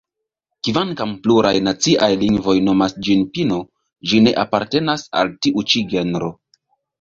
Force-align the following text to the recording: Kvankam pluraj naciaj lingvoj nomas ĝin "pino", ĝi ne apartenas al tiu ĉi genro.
Kvankam 0.67 1.11
pluraj 1.25 1.51
naciaj 1.67 2.09
lingvoj 2.21 2.55
nomas 2.69 2.95
ĝin 3.09 3.21
"pino", 3.37 3.59
ĝi 4.13 4.23
ne 4.29 4.35
apartenas 4.45 5.05
al 5.21 5.31
tiu 5.47 5.65
ĉi 5.75 5.85
genro. 5.95 6.33